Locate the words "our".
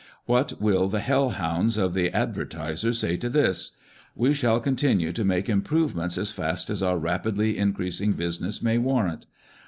6.81-6.97